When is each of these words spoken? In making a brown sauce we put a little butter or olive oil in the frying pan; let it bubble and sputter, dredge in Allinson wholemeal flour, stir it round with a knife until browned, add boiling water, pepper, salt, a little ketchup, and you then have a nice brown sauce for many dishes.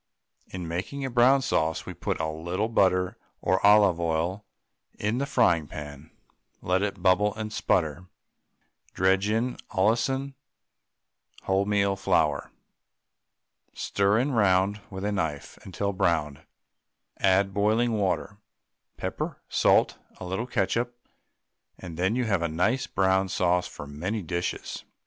In 0.47 0.67
making 0.67 1.05
a 1.05 1.11
brown 1.11 1.43
sauce 1.43 1.85
we 1.85 1.93
put 1.93 2.19
a 2.19 2.27
little 2.27 2.69
butter 2.69 3.19
or 3.39 3.63
olive 3.63 3.99
oil 3.99 4.43
in 4.97 5.19
the 5.19 5.27
frying 5.27 5.67
pan; 5.67 6.09
let 6.59 6.81
it 6.81 7.03
bubble 7.03 7.35
and 7.35 7.53
sputter, 7.53 8.07
dredge 8.95 9.29
in 9.29 9.57
Allinson 9.69 10.33
wholemeal 11.43 11.99
flour, 11.99 12.49
stir 13.75 14.17
it 14.17 14.25
round 14.25 14.81
with 14.89 15.05
a 15.05 15.11
knife 15.11 15.59
until 15.63 15.93
browned, 15.93 16.41
add 17.19 17.53
boiling 17.53 17.91
water, 17.93 18.39
pepper, 18.97 19.39
salt, 19.49 19.99
a 20.17 20.25
little 20.25 20.47
ketchup, 20.47 20.97
and 21.77 21.95
you 21.95 22.01
then 22.01 22.15
have 22.23 22.41
a 22.41 22.47
nice 22.47 22.87
brown 22.87 23.29
sauce 23.29 23.67
for 23.67 23.85
many 23.85 24.23
dishes. 24.23 24.83